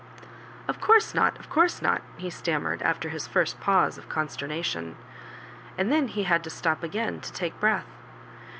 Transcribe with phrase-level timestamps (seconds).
[0.67, 4.95] "Of course not, of course not," he stammered, after his first pause of consternation;
[5.77, 7.85] and then he had to stop again to take breath.